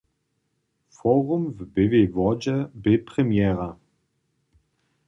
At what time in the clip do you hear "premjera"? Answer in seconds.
3.07-3.69